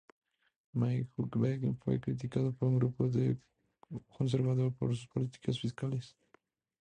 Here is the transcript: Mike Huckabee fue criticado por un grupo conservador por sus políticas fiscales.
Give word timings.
Mike 0.73 1.11
Huckabee 1.15 1.75
fue 1.85 1.99
criticado 2.01 2.51
por 2.53 2.69
un 2.69 2.79
grupo 2.79 3.07
conservador 4.17 4.73
por 4.73 4.95
sus 4.95 5.05
políticas 5.05 5.59
fiscales. 5.59 6.17